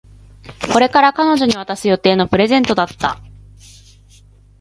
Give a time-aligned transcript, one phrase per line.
[0.73, 3.19] これから彼女に渡す予定のプレゼントだった